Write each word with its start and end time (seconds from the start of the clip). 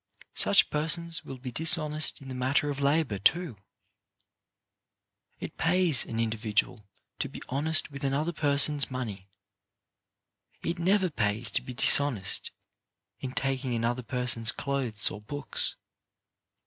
Such 0.33 0.71
persons 0.71 1.23
will 1.23 1.37
be 1.37 1.51
dishonest 1.51 2.23
in 2.23 2.27
the 2.27 2.33
matter 2.33 2.71
of 2.71 2.79
labour, 2.79 3.19
too. 3.19 3.57
WHAT 5.37 5.41
WILL 5.41 5.41
PAY 5.41 5.45
89 5.45 5.45
It 5.51 5.57
pays 5.59 6.05
an 6.07 6.19
individual 6.19 6.89
to 7.19 7.29
be 7.29 7.43
honest 7.49 7.91
with 7.91 8.03
another 8.03 8.33
person's 8.33 8.89
money. 8.89 9.29
It 10.63 10.79
never 10.79 11.11
pays 11.11 11.51
to 11.51 11.61
be 11.61 11.75
dishonest 11.75 12.49
in 13.19 13.33
taking 13.33 13.75
another 13.75 14.01
person's 14.01 14.51
clothes 14.51 15.11
or 15.11 15.21
books. 15.21 15.75